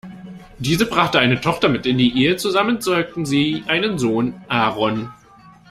Diese 0.57 0.87
brachte 0.87 1.19
eine 1.19 1.39
Tochter 1.41 1.69
mit 1.69 1.85
in 1.85 1.99
die 1.99 2.19
Ehe, 2.25 2.35
zusammen 2.35 2.81
zeugten 2.81 3.23
sie 3.27 3.63
einen 3.67 3.99
Sohn, 3.99 4.33
Aaron. 4.47 5.11